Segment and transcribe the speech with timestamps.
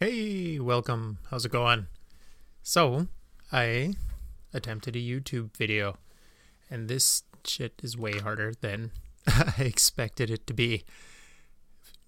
[0.00, 1.18] Hey, welcome.
[1.28, 1.88] How's it going?
[2.62, 3.08] So,
[3.50, 3.94] I
[4.54, 5.96] attempted a YouTube video,
[6.70, 8.92] and this shit is way harder than
[9.26, 10.84] I expected it to be.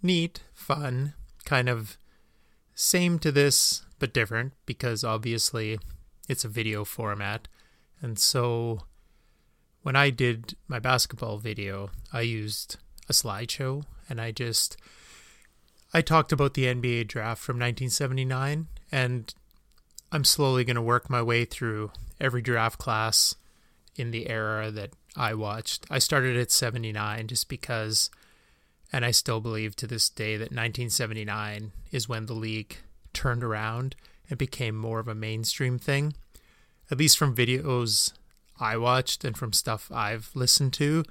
[0.05, 1.15] Neat, fun,
[1.45, 1.99] kind of
[2.77, 5.77] same to this, but different because obviously
[6.29, 7.49] it's a video format.
[8.01, 8.83] And so,
[9.83, 12.77] when I did my basketball video, I used
[13.09, 14.77] a slideshow and I just
[15.93, 19.35] I talked about the NBA draft from 1979 and
[20.13, 23.35] I'm slowly going to work my way through every draft class
[23.97, 25.87] in the era that I watched.
[25.91, 28.11] I started at 79 just because
[28.93, 32.77] and I still believe to this day that 1979 is when the league
[33.13, 33.97] turned around
[34.29, 36.15] and became more of a mainstream thing.
[36.91, 38.13] At least from videos
[38.59, 41.05] I watched and from stuff I've listened to,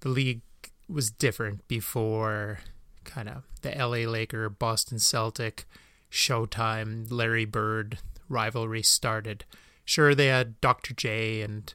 [0.00, 0.42] the league
[0.88, 2.60] was different before
[3.04, 5.66] kind of the LA Laker, Boston Celtic,
[6.10, 9.44] Showtime, Larry Bird rivalry started.
[9.84, 10.94] Sure, they had Dr.
[10.94, 11.72] J and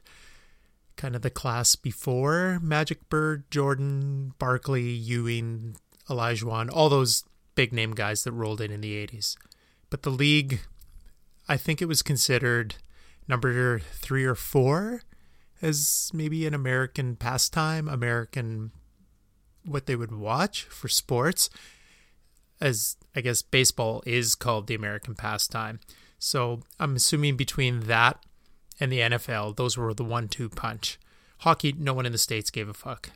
[0.96, 5.76] kind of the class before Magic Bird, Jordan, Barkley, Ewing,
[6.08, 9.36] Olajuwon, all those big name guys that rolled in in the 80s.
[9.90, 10.60] But the league,
[11.48, 12.76] I think it was considered
[13.28, 15.02] number three or four
[15.62, 18.72] as maybe an American pastime, American
[19.66, 21.50] what they would watch for sports,
[22.60, 25.80] as I guess baseball is called the American pastime.
[26.18, 28.24] So I'm assuming between that
[28.80, 30.98] and the NFL, those were the one two punch.
[31.38, 33.10] Hockey, no one in the States gave a fuck.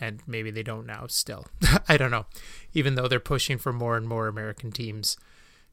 [0.00, 1.46] And maybe they don't now still.
[1.88, 2.26] I don't know.
[2.72, 5.16] Even though they're pushing for more and more American teams.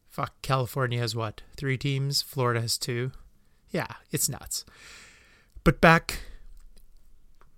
[0.10, 1.44] Fuck, California has what?
[1.56, 2.22] Three teams?
[2.22, 3.12] Florida has two?
[3.72, 4.66] Yeah, it's nuts.
[5.64, 6.20] But back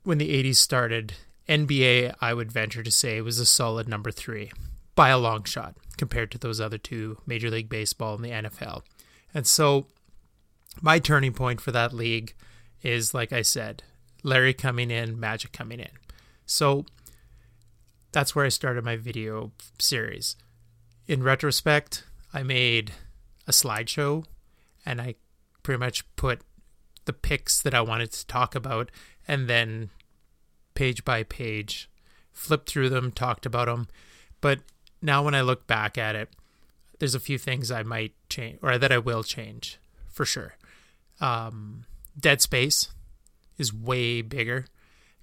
[0.04, 1.14] when the 80s started,
[1.50, 4.52] NBA, I would venture to say, was a solid number three
[4.96, 8.84] by a long shot compared to those other two, Major League Baseball and the NFL.
[9.34, 9.88] And so
[10.82, 12.36] my turning point for that league
[12.84, 13.84] is, like I said,
[14.24, 15.90] Larry coming in, Magic coming in.
[16.46, 16.86] So
[18.12, 20.36] that's where I started my video series.
[21.08, 22.04] In retrospect,
[22.34, 22.92] I made
[23.48, 24.26] a slideshow
[24.86, 25.16] and I
[25.64, 26.42] pretty much put
[27.06, 28.92] the picks that I wanted to talk about
[29.28, 29.90] and then
[30.80, 31.90] page by page,
[32.32, 33.90] flipped through them, talked about them.
[34.40, 34.60] But
[35.02, 36.30] now when I look back at it,
[37.00, 40.56] there's a few things I might change or that I will change for sure.
[41.20, 41.84] Um,
[42.18, 42.94] Dead Space
[43.58, 44.68] is way bigger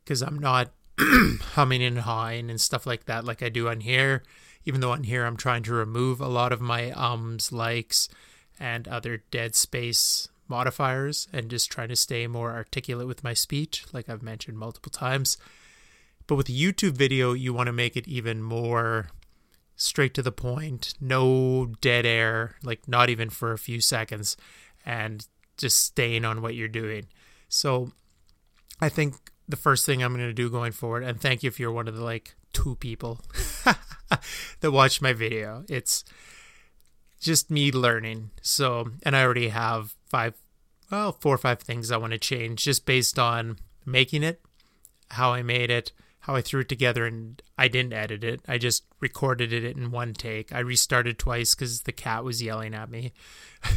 [0.04, 4.24] because I'm not humming and hawing and stuff like that like I do on here.
[4.66, 8.10] Even though on here I'm trying to remove a lot of my ums, likes,
[8.60, 13.84] and other dead space modifiers and just trying to stay more articulate with my speech,
[13.92, 15.36] like I've mentioned multiple times.
[16.26, 19.10] But with YouTube video, you want to make it even more
[19.76, 24.36] straight to the point, no dead air, like not even for a few seconds,
[24.84, 25.26] and
[25.56, 27.06] just staying on what you're doing.
[27.48, 27.92] So
[28.80, 29.14] I think
[29.48, 31.88] the first thing I'm going to do going forward, and thank you if you're one
[31.88, 33.20] of the like two people
[34.60, 35.64] that watch my video.
[35.68, 36.04] It's
[37.20, 38.30] just me learning.
[38.42, 40.34] So, and I already have five,
[40.90, 44.40] well, four or five things I want to change just based on making it,
[45.10, 48.40] how I made it, how I threw it together, and I didn't edit it.
[48.48, 50.52] I just recorded it in one take.
[50.52, 53.12] I restarted twice because the cat was yelling at me.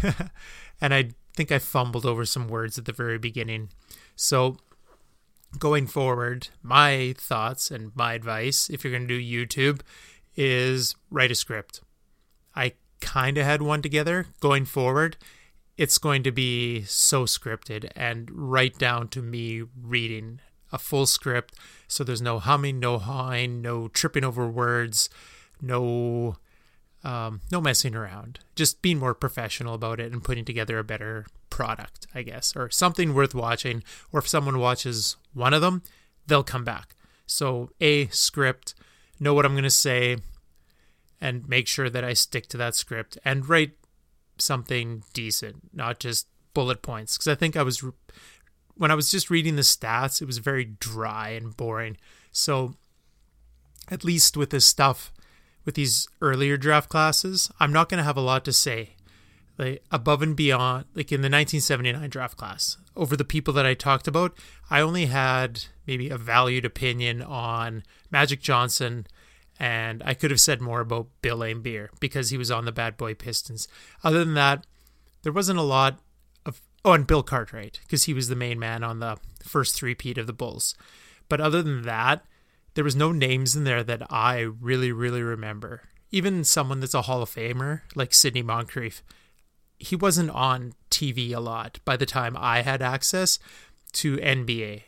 [0.81, 3.69] and I think I fumbled over some words at the very beginning.
[4.15, 4.57] So,
[5.57, 9.81] going forward, my thoughts and my advice, if you're going to do YouTube,
[10.35, 11.81] is write a script.
[13.01, 15.17] Kind of had one together going forward.
[15.77, 21.55] It's going to be so scripted and right down to me reading a full script.
[21.87, 25.09] So there's no humming, no hawing, no tripping over words,
[25.61, 26.37] no
[27.03, 28.39] um, no messing around.
[28.55, 32.69] Just being more professional about it and putting together a better product, I guess, or
[32.69, 33.83] something worth watching.
[34.11, 35.81] Or if someone watches one of them,
[36.27, 36.95] they'll come back.
[37.25, 38.73] So a script,
[39.19, 40.17] know what I'm going to say,
[41.21, 43.73] and make sure that I stick to that script and write
[44.37, 47.17] something decent, not just bullet points.
[47.17, 47.83] Because I think I was,
[48.75, 51.97] when I was just reading the stats, it was very dry and boring.
[52.31, 52.75] So,
[53.89, 55.11] at least with this stuff,
[55.65, 58.95] with these earlier draft classes, I'm not going to have a lot to say.
[59.57, 63.73] Like above and beyond, like in the 1979 draft class, over the people that I
[63.73, 64.37] talked about,
[64.69, 69.05] I only had maybe a valued opinion on Magic Johnson
[69.59, 72.95] and I could have said more about Bill Laimbeer because he was on the Bad
[72.95, 73.67] Boy Pistons.
[74.03, 74.65] Other than that,
[75.23, 75.99] there wasn't a lot
[76.45, 76.61] of.
[76.85, 80.27] Oh, and Bill Cartwright because he was the main man on the first three-peat of
[80.27, 80.75] the Bulls.
[81.27, 82.23] But other than that,
[82.75, 85.81] there was no names in there that I really, really remember.
[86.11, 89.03] even someone that's a Hall of Famer like Sidney Moncrief,
[89.77, 93.39] he wasn't on TV a lot by the time I had access
[93.93, 94.83] to NBA.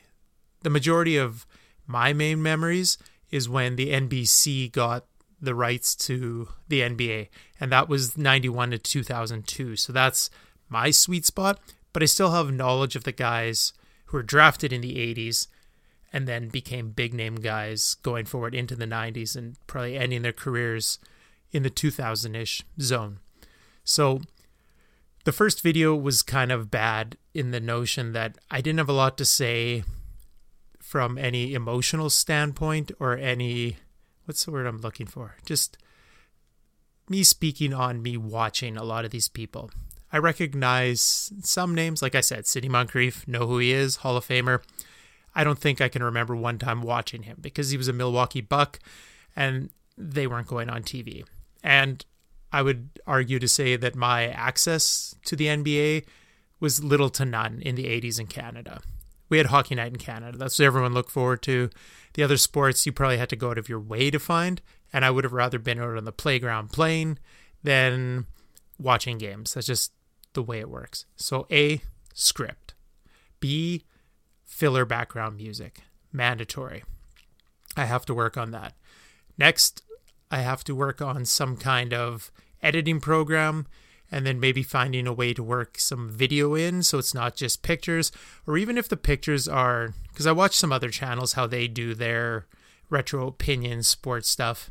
[0.63, 1.45] The majority of
[1.88, 2.97] my main memories
[3.31, 5.06] is when the NBC got
[5.42, 7.30] the rights to the NBA,
[7.60, 9.75] and that was 91 to 2002.
[9.75, 10.30] So that's
[10.69, 11.60] my sweet spot,
[11.94, 13.74] but I still have knowledge of the guys
[14.06, 15.48] who were drafted in the 80s
[16.13, 20.33] and then became big name guys going forward into the 90s and probably ending their
[20.33, 21.00] careers
[21.51, 23.19] in the 2000 ish zone.
[23.83, 24.22] So
[25.24, 28.94] the first video was kind of bad in the notion that I didn't have a
[28.94, 29.83] lot to say
[30.92, 33.78] from any emotional standpoint or any
[34.26, 35.38] what's the word I'm looking for?
[35.46, 35.78] Just
[37.08, 39.72] me speaking on me watching a lot of these people.
[40.12, 44.28] I recognize some names, like I said, Sidney Moncrief, know who he is, Hall of
[44.28, 44.62] Famer.
[45.34, 48.42] I don't think I can remember one time watching him because he was a Milwaukee
[48.42, 48.78] Buck
[49.34, 51.24] and they weren't going on TV.
[51.64, 52.06] And
[52.52, 56.04] I would argue to say that my access to the NBA
[56.60, 58.82] was little to none in the 80s in Canada.
[59.31, 60.38] We had Hockey Night in Canada.
[60.38, 61.69] That's what everyone looked forward to.
[62.16, 64.62] The other sports you probably had to go out of your way to find,
[64.92, 67.18] and I would have rather been out on the playground playing
[67.63, 68.25] than
[68.78, 69.54] watching games.
[69.54, 69.94] That's just
[70.33, 71.06] the way it works.
[71.16, 71.81] So, A,
[72.13, 72.74] script.
[73.39, 73.86] B,
[74.44, 75.80] filler background music.
[76.12, 76.83] Mandatory.
[77.78, 78.74] I have to work on that.
[79.38, 79.81] Next,
[80.30, 83.66] I have to work on some kind of editing program
[84.12, 87.63] and then maybe finding a way to work some video in so it's not just
[87.63, 88.12] pictures
[88.46, 91.94] or even if the pictures are because I watch some other channels how they do
[91.94, 92.46] their
[92.90, 94.69] retro opinion sports stuff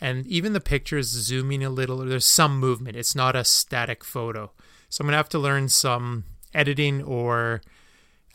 [0.00, 2.96] and even the pictures zooming a little or there's some movement.
[2.96, 4.52] It's not a static photo.
[4.88, 6.24] So I'm going to have to learn some
[6.54, 7.62] editing or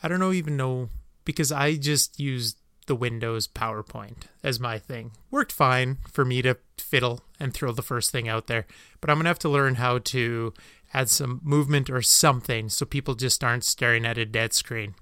[0.01, 0.89] I don't know even know
[1.25, 2.57] because I just used
[2.88, 5.12] the Windows PowerPoint as my thing.
[5.31, 8.65] Worked fine for me to fiddle and throw the first thing out there,
[9.01, 10.53] but I'm going to have to learn how to
[10.94, 14.95] add some movement or something so people just aren't staring at a dead screen.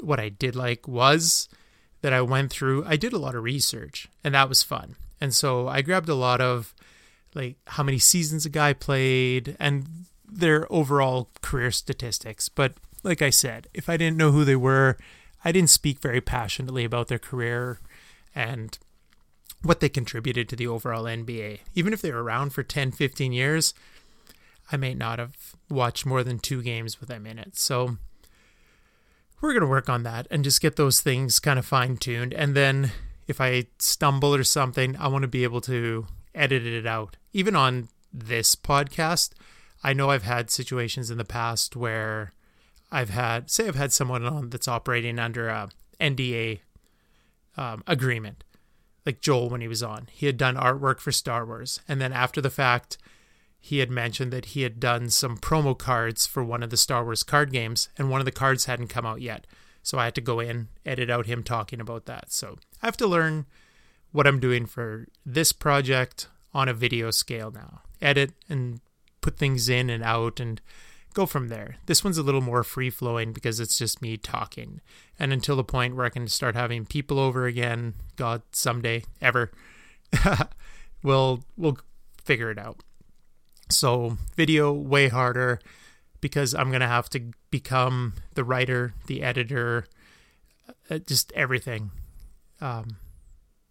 [0.00, 1.48] What I did like was
[2.02, 4.96] that I went through, I did a lot of research and that was fun.
[5.20, 6.74] And so I grabbed a lot of
[7.34, 9.86] like how many seasons a guy played and
[10.28, 12.48] their overall career statistics.
[12.48, 14.98] But like I said, if I didn't know who they were,
[15.44, 17.80] I didn't speak very passionately about their career
[18.34, 18.78] and
[19.62, 21.60] what they contributed to the overall NBA.
[21.74, 23.74] Even if they were around for 10, 15 years,
[24.70, 27.56] I may not have watched more than two games with them in it.
[27.56, 27.96] So
[29.40, 32.32] we're going to work on that and just get those things kind of fine tuned.
[32.32, 32.92] And then
[33.26, 37.16] if I stumble or something, I want to be able to edit it out.
[37.32, 39.32] Even on this podcast,
[39.82, 42.32] I know I've had situations in the past where
[42.92, 46.60] I've had, say, I've had someone on that's operating under a NDA
[47.56, 48.44] um, agreement,
[49.06, 50.08] like Joel when he was on.
[50.12, 52.98] He had done artwork for Star Wars, and then after the fact,
[53.58, 57.02] he had mentioned that he had done some promo cards for one of the Star
[57.02, 59.46] Wars card games, and one of the cards hadn't come out yet.
[59.82, 62.32] So I had to go in, edit out him talking about that.
[62.32, 63.46] So I have to learn
[64.12, 67.80] what I'm doing for this project on a video scale now.
[68.00, 68.80] Edit and
[69.20, 70.60] put things in and out and
[71.12, 71.76] go from there.
[71.86, 74.80] This one's a little more free flowing because it's just me talking.
[75.18, 79.50] And until the point where I can start having people over again, God, someday, ever,
[81.02, 81.78] we'll we'll
[82.24, 82.82] figure it out.
[83.70, 85.60] So video way harder
[86.20, 89.86] because I'm gonna have to become the writer, the editor,
[90.90, 91.90] uh, just everything,
[92.60, 92.96] um,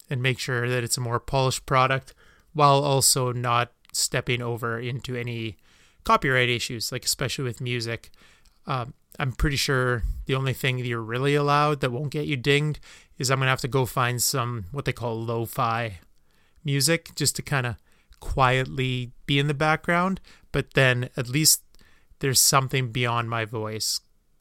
[0.10, 2.14] and make sure that it's a more polished product
[2.54, 5.58] while also not stepping over into any
[6.04, 8.12] copyright issues, like especially with music.
[8.68, 12.38] Um, I'm pretty sure the only thing that you're really allowed that won't get you
[12.38, 12.80] dinged
[13.18, 16.00] is I'm gonna have to go find some what they call lo-fi
[16.64, 17.76] music just to kind of
[18.20, 20.22] quietly be in the background.
[20.52, 21.64] But then at least
[22.20, 24.00] there's something beyond my voice,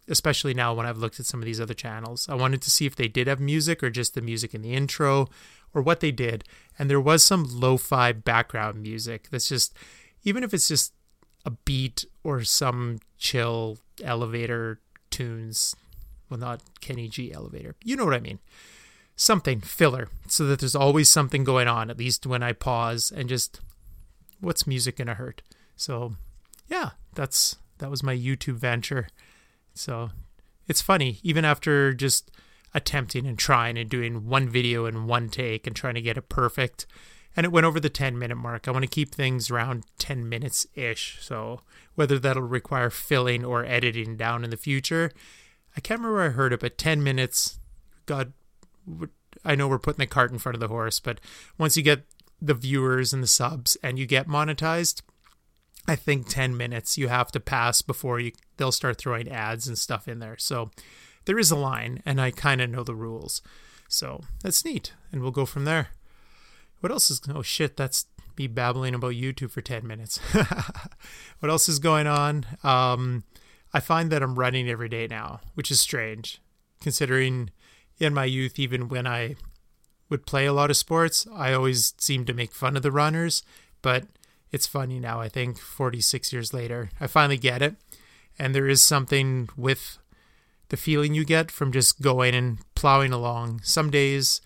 [0.08, 2.28] especially now when I've looked at some of these other channels.
[2.28, 4.74] I wanted to see if they did have music or just the music in the
[4.74, 5.28] intro
[5.74, 6.44] or what they did.
[6.78, 9.74] And there was some lo fi background music that's just,
[10.24, 10.92] even if it's just
[11.44, 14.80] a beat or some chill elevator
[15.10, 15.74] tunes.
[16.28, 17.74] Well, not Kenny G elevator.
[17.84, 18.38] You know what I mean.
[19.16, 23.28] Something filler so that there's always something going on, at least when I pause and
[23.28, 23.60] just
[24.40, 25.42] what's music gonna hurt?
[25.76, 26.14] So
[26.68, 29.08] yeah, that's that was my YouTube venture.
[29.74, 30.10] So
[30.68, 32.30] it's funny, even after just
[32.72, 36.28] attempting and trying and doing one video in one take and trying to get it
[36.28, 36.86] perfect
[37.36, 38.66] and it went over the 10 minute mark.
[38.66, 41.18] I want to keep things around 10 minutes ish.
[41.20, 41.60] So
[41.94, 45.12] whether that'll require filling or editing down in the future,
[45.76, 47.58] I can't remember I heard it, but 10 minutes,
[48.06, 48.32] God,
[49.44, 51.20] I know we're putting the cart in front of the horse, but
[51.56, 52.04] once you get
[52.42, 55.02] the viewers and the subs and you get monetized,
[55.86, 59.78] I think 10 minutes you have to pass before you they'll start throwing ads and
[59.78, 60.36] stuff in there.
[60.38, 60.70] So
[61.24, 63.40] there is a line and I kind of know the rules.
[63.88, 65.88] So that's neat and we'll go from there.
[66.80, 68.06] What else is Oh shit, that's
[68.36, 70.18] me babbling about YouTube for 10 minutes.
[71.40, 72.46] what else is going on?
[72.62, 73.24] Um
[73.72, 76.40] I find that I'm running every day now, which is strange
[76.80, 77.50] considering
[77.98, 79.36] in my youth even when I
[80.08, 83.42] would play a lot of sports, I always seemed to make fun of the runners,
[83.82, 84.06] but
[84.50, 86.90] it's funny now, I think, 46 years later.
[87.00, 87.76] I finally get it.
[88.38, 89.98] And there is something with
[90.70, 93.60] the feeling you get from just going and plowing along.
[93.62, 94.40] Some days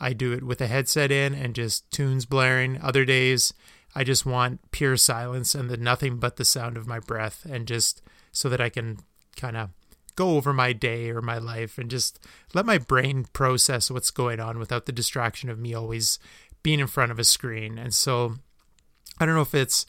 [0.00, 2.80] I do it with a headset in and just tunes blaring.
[2.80, 3.52] Other days
[3.94, 7.66] I just want pure silence and the nothing but the sound of my breath and
[7.66, 8.02] just
[8.32, 8.98] so that I can
[9.36, 9.70] kind of
[10.14, 12.18] go over my day or my life and just
[12.52, 16.18] let my brain process what's going on without the distraction of me always
[16.62, 17.78] being in front of a screen.
[17.78, 18.34] And so
[19.18, 19.86] I don't know if it's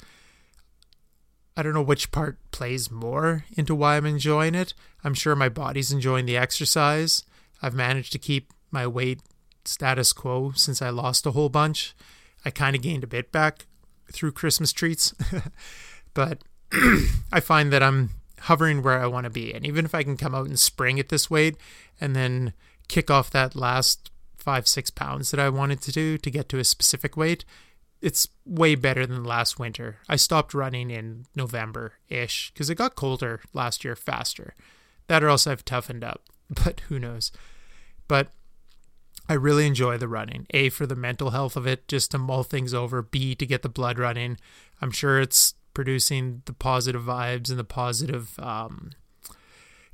[1.58, 4.74] I don't know which part plays more into why I'm enjoying it.
[5.04, 7.24] I'm sure my body's enjoying the exercise.
[7.62, 9.20] I've managed to keep my weight
[9.66, 11.96] status quo since I lost a whole bunch.
[12.46, 13.66] I kind of gained a bit back
[14.12, 15.14] through Christmas treats,
[16.14, 16.44] but
[17.32, 18.12] I find that I'm
[18.42, 19.54] hovering where I want to be.
[19.54, 21.58] And even if I can come out and spring at this weight
[22.00, 22.54] and then
[22.88, 26.60] kick off that last five, six pounds that I wanted to do to get to
[26.60, 27.44] a specific weight,
[28.02, 29.98] it's way better than last winter.
[30.08, 34.56] I stopped running in November ish because it got colder last year faster.
[35.08, 37.32] That or else I've toughened up, but who knows.
[38.08, 38.30] But
[39.30, 40.48] I really enjoy the running.
[40.50, 43.04] A, for the mental health of it, just to mull things over.
[43.04, 44.38] B, to get the blood running.
[44.82, 48.90] I'm sure it's producing the positive vibes and the positive um,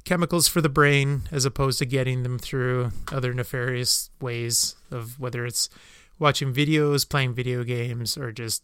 [0.06, 5.46] chemicals for the brain as opposed to getting them through other nefarious ways of whether
[5.46, 5.70] it's
[6.18, 8.64] watching videos, playing video games, or just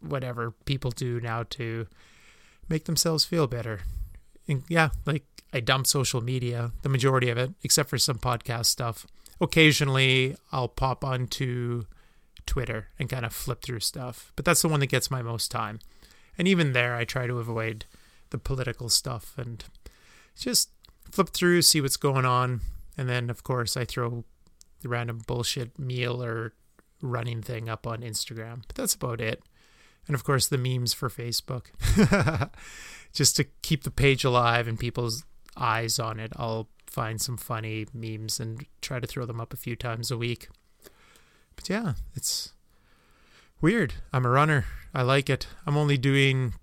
[0.00, 1.86] whatever people do now to
[2.68, 3.80] make themselves feel better.
[4.46, 8.66] And yeah, like I dump social media, the majority of it, except for some podcast
[8.66, 9.06] stuff.
[9.42, 11.84] Occasionally, I'll pop onto
[12.46, 15.50] Twitter and kind of flip through stuff, but that's the one that gets my most
[15.50, 15.80] time.
[16.38, 17.84] And even there, I try to avoid
[18.30, 19.64] the political stuff and
[20.38, 20.70] just
[21.10, 22.60] flip through, see what's going on.
[22.96, 24.24] And then, of course, I throw
[24.80, 26.52] the random bullshit meal or
[27.00, 28.62] running thing up on Instagram.
[28.68, 29.42] But that's about it.
[30.06, 31.66] And of course, the memes for Facebook.
[33.12, 35.24] just to keep the page alive and people's
[35.56, 39.56] eyes on it, I'll find some funny memes and try to throw them up a
[39.56, 40.48] few times a week.
[41.56, 42.52] But yeah, it's
[43.60, 43.94] weird.
[44.12, 44.66] I'm a runner.
[44.94, 45.46] I like it.
[45.66, 46.54] I'm only doing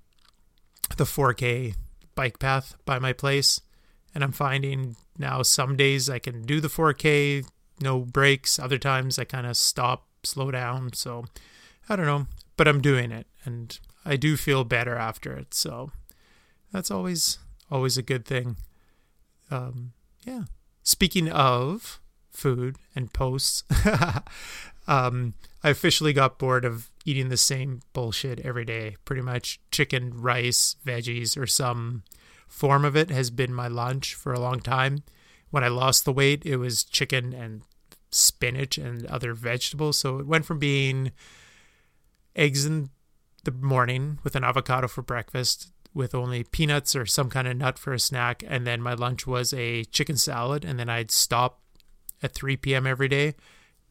[0.97, 1.75] the 4K
[2.13, 3.61] bike path by my place,
[4.13, 7.47] and I'm finding now some days I can do the 4K,
[7.81, 8.59] no breaks.
[8.59, 10.93] Other times I kind of stop, slow down.
[10.93, 11.25] So
[11.87, 15.53] I don't know, but I'm doing it, and I do feel better after it.
[15.53, 15.91] So
[16.71, 17.39] that's always
[17.71, 18.57] always a good thing.
[19.49, 19.93] Um,
[20.29, 20.43] yeah.
[20.83, 23.63] Speaking of food and posts,
[24.87, 25.33] um,
[25.63, 28.97] I officially got bored of eating the same bullshit every day.
[29.05, 32.03] Pretty much chicken, rice, veggies, or some
[32.47, 35.03] form of it has been my lunch for a long time.
[35.49, 37.63] When I lost the weight, it was chicken and
[38.11, 39.97] spinach and other vegetables.
[39.97, 41.11] So it went from being
[42.35, 42.89] eggs in
[43.45, 47.77] the morning with an avocado for breakfast with only peanuts or some kind of nut
[47.77, 48.41] for a snack.
[48.47, 50.63] And then my lunch was a chicken salad.
[50.63, 51.59] And then I'd stop
[52.23, 52.87] at 3 p.m.
[52.87, 53.35] every day.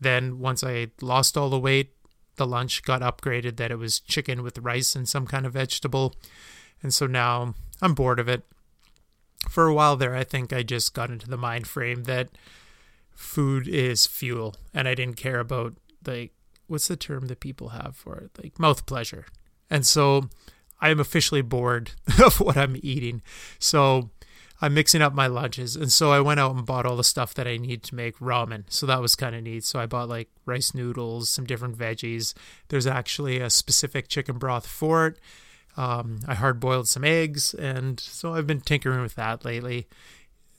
[0.00, 1.93] Then once I lost all the weight,
[2.37, 6.15] the lunch got upgraded that it was chicken with rice and some kind of vegetable.
[6.83, 8.45] And so now I'm bored of it.
[9.50, 12.31] For a while there, I think I just got into the mind frame that
[13.12, 15.75] food is fuel and I didn't care about
[16.07, 16.33] like
[16.69, 18.31] what's the term that people have for it?
[18.41, 19.27] Like mouth pleasure.
[19.69, 20.31] And so
[20.80, 21.92] I am officially bored
[22.25, 23.23] of what I'm eating.
[23.58, 24.11] So
[24.61, 25.76] I'm mixing up my lunches.
[25.76, 28.18] And so I went out and bought all the stuff that I need to make
[28.18, 28.64] ramen.
[28.68, 29.64] So that was kind of neat.
[29.64, 32.35] So I bought like rice noodles, some different veggies.
[32.68, 35.18] There's actually a specific chicken broth for it.
[35.76, 37.54] Um, I hard boiled some eggs.
[37.54, 39.87] And so I've been tinkering with that lately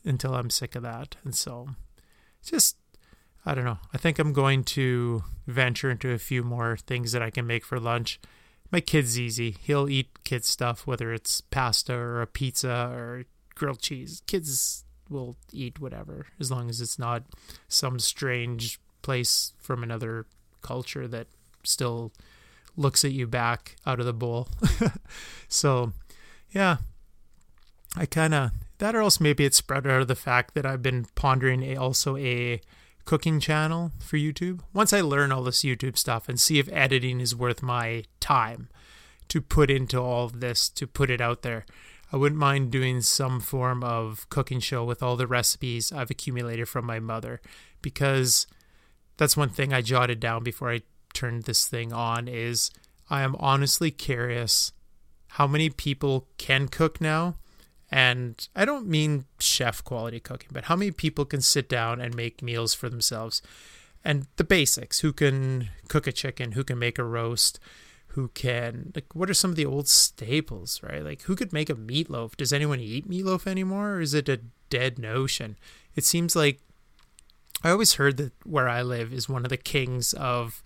[0.06, 1.18] until I'm sick of that.
[1.26, 1.68] And so
[2.42, 2.78] just,
[3.46, 3.80] I don't know.
[3.94, 7.66] I think I'm going to venture into a few more things that I can make
[7.66, 8.20] for lunch.
[8.72, 9.56] My kid's easy.
[9.62, 14.22] He'll eat kid stuff, whether it's pasta or a pizza or grilled cheese.
[14.28, 17.24] Kids will eat whatever as long as it's not
[17.68, 20.26] some strange place from another
[20.62, 21.28] culture that
[21.64, 22.12] still
[22.78, 24.48] looks at you back out of the bowl.
[25.48, 25.94] so,
[26.52, 26.78] yeah,
[27.96, 30.82] I kind of that or else maybe it's spread out of the fact that I've
[30.82, 32.62] been pondering a, also a
[33.10, 34.60] cooking channel for YouTube.
[34.72, 38.70] Once I learn all this YouTube stuff and see if editing is worth my time
[39.30, 41.66] to put into all of this, to put it out there,
[42.14, 46.70] I wouldn't mind doing some form of cooking show with all the recipes I've accumulated
[46.70, 47.42] from my mother
[47.82, 48.46] because
[49.18, 52.70] that's one thing I jotted down before I turned this thing on is
[53.10, 54.72] I am honestly curious
[55.30, 57.38] how many people can cook now
[57.92, 62.16] and I don't mean chef quality cooking, but how many people can sit down and
[62.16, 63.42] make meals for themselves?
[64.04, 67.60] And the basics who can cook a chicken, who can make a roast,
[68.14, 71.04] who can, like, what are some of the old staples, right?
[71.04, 72.36] Like, who could make a meatloaf?
[72.36, 75.58] Does anyone eat meatloaf anymore, or is it a dead notion?
[75.96, 76.60] It seems like
[77.64, 80.64] I always heard that where I live is one of the kings of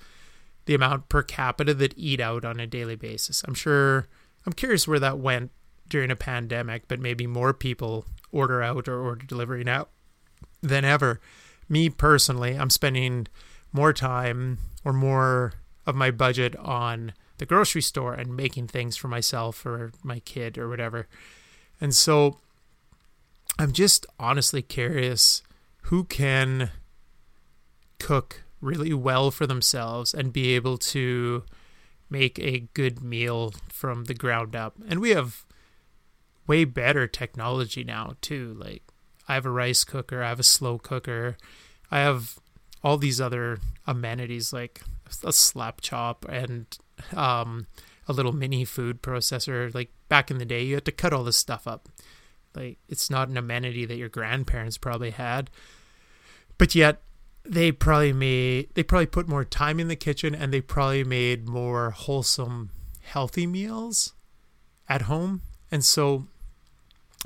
[0.66, 3.44] the amount per capita that eat out on a daily basis.
[3.46, 4.08] I'm sure,
[4.46, 5.52] I'm curious where that went
[5.94, 9.88] during a pandemic, but maybe more people order out or order delivery now
[10.60, 11.22] than ever.
[11.70, 13.28] Me personally, I'm spending
[13.72, 15.54] more time or more
[15.86, 20.58] of my budget on the grocery store and making things for myself or my kid
[20.58, 21.08] or whatever.
[21.80, 22.38] And so
[23.60, 25.44] I'm just honestly curious
[25.84, 26.72] who can
[28.00, 31.44] cook really well for themselves and be able to
[32.10, 34.74] make a good meal from the ground up.
[34.88, 35.46] And we have
[36.48, 38.56] way better technology now too.
[38.60, 38.84] Like
[39.28, 41.38] I have a rice cooker, I have a slow cooker,
[41.92, 42.40] I have
[42.84, 44.82] all these other amenities like
[45.24, 46.78] a slap chop and
[47.16, 47.68] um,
[48.08, 49.74] a little mini food processor.
[49.74, 51.90] Like back in the day, you had to cut all this stuff up.
[52.56, 55.50] Like it's not an amenity that your grandparents probably had,
[56.58, 57.02] but yet
[57.46, 61.48] they probably made they probably put more time in the kitchen and they probably made
[61.48, 62.70] more wholesome,
[63.02, 64.14] healthy meals
[64.88, 65.42] at home.
[65.72, 66.28] And so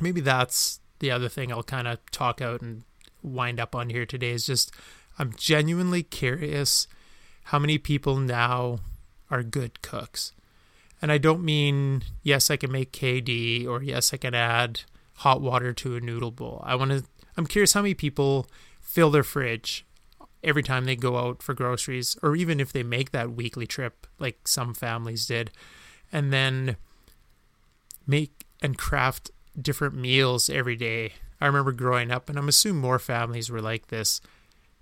[0.02, 2.84] maybe that's the other thing I'll kind of talk out and
[3.22, 4.72] wind up on here today is just
[5.20, 6.88] I'm genuinely curious
[7.46, 8.80] how many people now
[9.30, 10.34] are good cooks.
[11.02, 14.82] And I don't mean yes I can make KD or yes I can add
[15.16, 16.62] hot water to a noodle bowl.
[16.66, 17.04] I want to
[17.36, 18.48] I'm curious how many people
[18.82, 19.86] fill their fridge
[20.44, 24.08] every time they go out for groceries or even if they make that weekly trip
[24.20, 25.52] like some families did
[26.12, 26.78] and then
[28.06, 31.14] make and craft different meals every day.
[31.40, 34.22] I remember growing up, and I'm assuming more families were like this.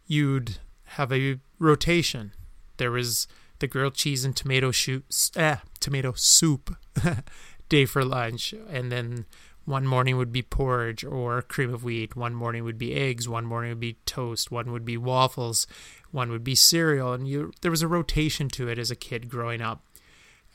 [0.08, 2.34] You'd have a rotation.
[2.78, 3.28] There was
[3.60, 6.76] the grilled cheese and tomato shoot, eh, tomato soup
[7.70, 9.26] day for lunch, and then
[9.66, 12.16] one morning would be porridge or cream of wheat.
[12.16, 13.28] One morning would be eggs.
[13.28, 14.52] One morning would be toast.
[14.52, 15.66] One would be waffles.
[16.12, 19.28] One would be cereal, and you there was a rotation to it as a kid
[19.28, 19.84] growing up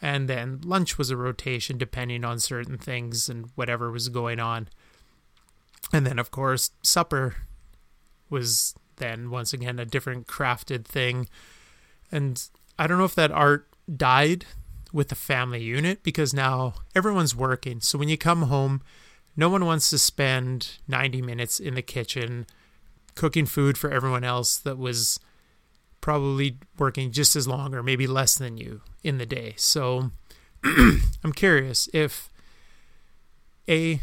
[0.02, 4.68] and then lunch was a rotation depending on certain things and whatever was going on.
[5.92, 7.36] And then, of course, supper
[8.28, 11.28] was then once again a different crafted thing.
[12.12, 12.42] And
[12.78, 14.46] I don't know if that art died
[14.92, 17.80] with the family unit because now everyone's working.
[17.80, 18.82] So when you come home,
[19.36, 22.46] no one wants to spend 90 minutes in the kitchen
[23.14, 25.20] cooking food for everyone else that was
[26.00, 29.54] probably working just as long or maybe less than you in the day.
[29.56, 30.10] So
[30.64, 32.30] I'm curious if
[33.68, 34.00] A,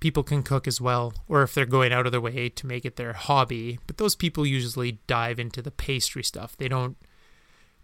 [0.00, 2.84] people can cook as well, or if they're going out of their way to make
[2.84, 3.78] it their hobby.
[3.86, 6.56] But those people usually dive into the pastry stuff.
[6.56, 6.96] They don't,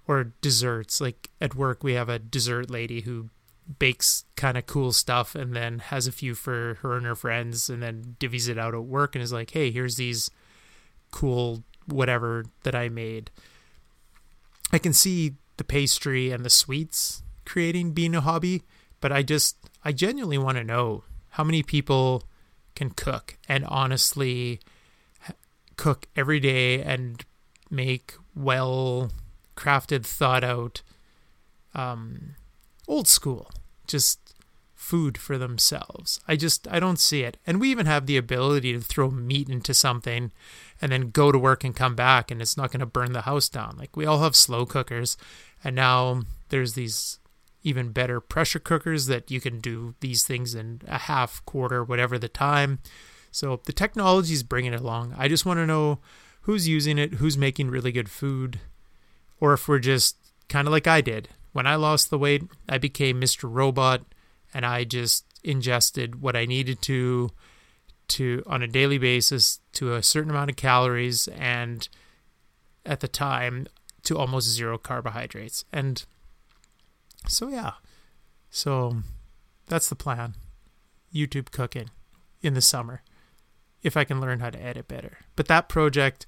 [0.08, 1.00] or desserts.
[1.00, 3.30] Like at work, we have a dessert lady who
[3.78, 7.68] bakes kind of cool stuff and then has a few for her and her friends
[7.68, 10.30] and then divvies it out at work and is like, hey, here's these
[11.10, 13.30] cool whatever that I made.
[14.76, 18.64] I can see the pastry and the sweets creating being a hobby,
[19.00, 22.24] but I just I genuinely want to know how many people
[22.74, 24.60] can cook and honestly
[25.78, 27.24] cook every day and
[27.70, 29.10] make well
[29.56, 30.82] crafted, thought out,
[31.74, 32.34] um,
[32.86, 33.50] old school,
[33.86, 34.34] just
[34.76, 36.20] food for themselves.
[36.28, 37.38] I just I don't see it.
[37.46, 40.30] And we even have the ability to throw meat into something
[40.80, 43.22] and then go to work and come back and it's not going to burn the
[43.22, 43.76] house down.
[43.78, 45.16] Like we all have slow cookers
[45.64, 47.18] and now there's these
[47.62, 52.18] even better pressure cookers that you can do these things in a half quarter whatever
[52.18, 52.78] the time.
[53.32, 55.14] So the technology is bringing it along.
[55.18, 55.98] I just want to know
[56.42, 58.60] who's using it, who's making really good food
[59.40, 60.16] or if we're just
[60.50, 61.30] kind of like I did.
[61.52, 63.48] When I lost the weight, I became Mr.
[63.50, 64.02] Robot
[64.52, 67.30] and I just ingested what I needed to
[68.08, 71.88] to on a daily basis to a certain amount of calories and
[72.84, 73.66] at the time
[74.04, 75.64] to almost zero carbohydrates.
[75.72, 76.04] And
[77.26, 77.72] so yeah.
[78.50, 78.98] So
[79.66, 80.36] that's the plan.
[81.12, 81.90] YouTube cooking
[82.42, 83.02] in the summer
[83.82, 85.18] if I can learn how to edit better.
[85.34, 86.26] But that project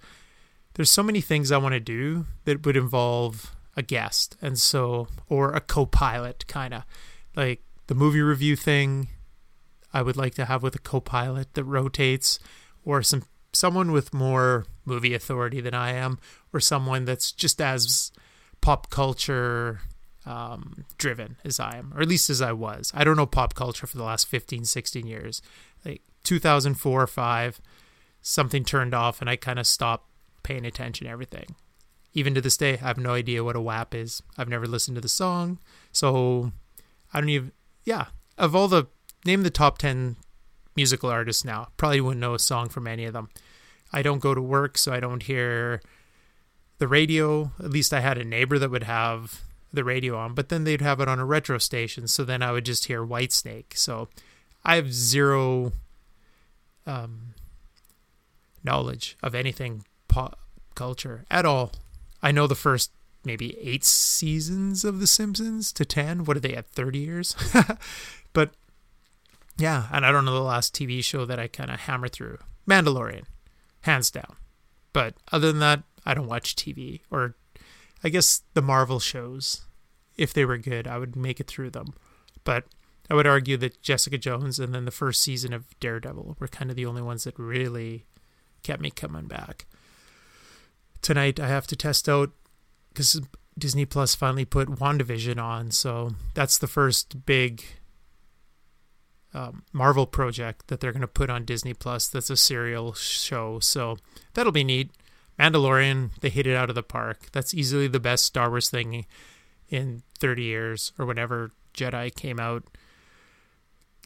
[0.75, 5.09] there's so many things I want to do that would involve a guest, and so
[5.29, 6.85] or a co-pilot kind of
[7.35, 9.09] like the movie review thing.
[9.93, 12.39] I would like to have with a co-pilot that rotates,
[12.85, 16.19] or some someone with more movie authority than I am,
[16.53, 18.13] or someone that's just as
[18.61, 19.81] pop culture
[20.27, 22.93] um, driven as I am, or at least as I was.
[22.95, 25.41] I don't know pop culture for the last 15, 16 years.
[25.85, 27.61] Like 2004 or 5,
[28.21, 30.11] something turned off and I kind of stopped
[30.43, 31.57] paying attention to everything.
[32.13, 34.23] Even to this day, I have no idea what a WAP is.
[34.37, 35.59] I've never listened to the song.
[35.93, 36.53] So
[37.13, 37.53] I don't even,
[37.89, 38.87] yeah, of all the,
[39.25, 40.17] name the top 10
[40.77, 41.69] musical artists now.
[41.79, 43.31] Probably wouldn't know a song from any of them.
[43.91, 45.81] I don't go to work, so I don't hear
[46.77, 47.51] the radio.
[47.59, 49.41] At least I had a neighbor that would have
[49.73, 52.07] the radio on, but then they'd have it on a retro station.
[52.09, 53.75] So then I would just hear Whitesnake.
[53.75, 54.09] So
[54.67, 55.73] I have zero
[56.87, 57.33] um,
[58.63, 60.39] knowledge of anything pop
[60.75, 61.73] culture at all.
[62.23, 62.91] I know the first
[63.29, 66.25] maybe eight seasons of The Simpsons to 10.
[66.25, 67.37] What are they at 30 years?
[68.33, 68.53] but
[69.59, 72.39] yeah, and I don't know the last TV show that I kind of hammer through.
[72.67, 73.25] Mandalorian,
[73.83, 74.37] hands down.
[74.95, 77.35] But other than that, I don't watch TV or
[78.03, 79.67] I guess the Marvel shows,
[80.17, 81.93] if they were good, I would make it through them.
[82.45, 82.65] But
[83.11, 86.71] I would argue that Jessica Jones and then the first season of Daredevil were kind
[86.71, 88.07] of the only ones that really
[88.63, 89.67] kept me coming back.
[91.03, 92.31] Tonight I have to test out
[92.99, 93.21] because
[93.57, 97.63] Disney Plus finally put WandaVision on, so that's the first big
[99.33, 102.09] um, Marvel project that they're going to put on Disney Plus.
[102.09, 103.99] That's a serial show, so
[104.35, 104.91] that'll be neat.
[105.39, 107.29] Mandalorian, they hit it out of the park.
[107.31, 109.07] That's easily the best Star Wars thing
[109.69, 112.65] in 30 years or whenever Jedi came out.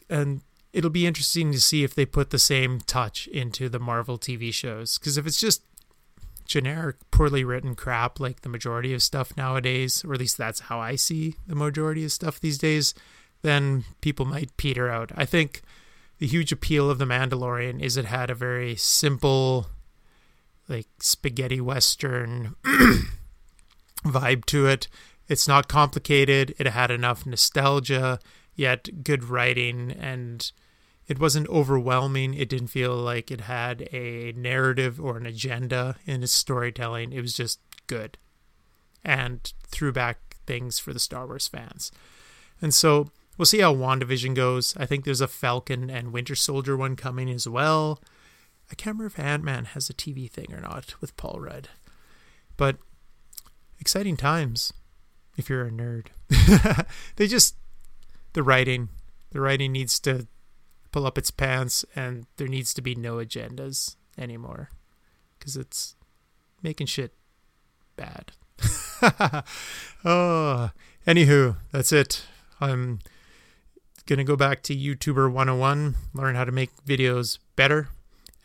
[0.07, 4.19] And it'll be interesting to see if they put the same touch into the Marvel
[4.19, 4.99] TV shows.
[4.99, 5.63] Because if it's just
[6.45, 10.79] generic, poorly written crap like the majority of stuff nowadays, or at least that's how
[10.79, 12.93] I see the majority of stuff these days,
[13.41, 15.11] then people might peter out.
[15.15, 15.61] I think
[16.19, 19.67] the huge appeal of The Mandalorian is it had a very simple
[20.69, 22.55] like spaghetti western
[24.05, 24.87] vibe to it.
[25.27, 26.53] It's not complicated.
[26.57, 28.19] It had enough nostalgia,
[28.55, 30.51] yet good writing, and
[31.13, 32.33] it wasn't overwhelming.
[32.33, 37.13] It didn't feel like it had a narrative or an agenda in its storytelling.
[37.13, 38.17] It was just good
[39.05, 41.91] and threw back things for the Star Wars fans.
[42.63, 44.75] And so we'll see how WandaVision goes.
[44.75, 48.01] I think there's a Falcon and Winter Soldier one coming as well.
[48.71, 51.69] I can't remember if Ant Man has a TV thing or not with Paul Rudd.
[52.57, 52.77] But
[53.79, 54.73] exciting times
[55.37, 56.07] if you're a nerd.
[57.17, 57.55] they just
[58.33, 58.89] the writing,
[59.29, 60.25] the writing needs to
[60.93, 64.69] pull up its pants, and there needs to be no agendas anymore
[65.37, 65.95] because it's
[66.61, 67.13] making shit
[67.97, 68.31] bad.
[70.05, 70.69] oh,
[71.05, 72.25] anywho, that's it.
[72.61, 72.99] I'm
[74.05, 77.89] gonna go back to YouTuber 101, learn how to make videos better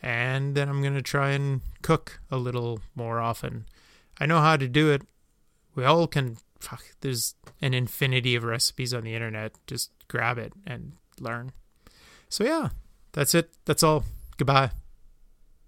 [0.01, 3.65] and then I'm to try and cook a little more often.
[4.19, 5.01] I know how to do it.
[5.75, 6.37] We all can.
[6.59, 9.53] Fuck, there's an infinity of recipes on the internet.
[9.65, 11.53] Just grab it and learn.
[12.29, 12.69] So, yeah,
[13.11, 13.49] that's it.
[13.65, 14.03] That's all.
[14.37, 14.71] Goodbye.